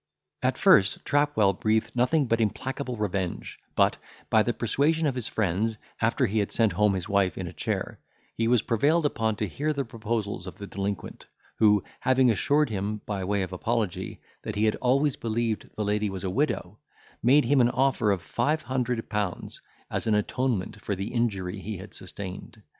[0.41, 3.97] At first Trapwell breathed nothing but implacable revenge, but,
[4.31, 7.53] by the persuasion of his friends, after he had sent home his wife in a
[7.53, 7.99] chair,
[8.35, 11.27] he was prevailed upon to hear the proposals of the delinquent,
[11.59, 16.09] who having assured him, by way of apology, that he had always believed the lady
[16.09, 16.79] was a widow,
[17.21, 19.61] made him an offer of five hundred pounds,
[19.91, 22.63] as an atonement for the injury he had sustained.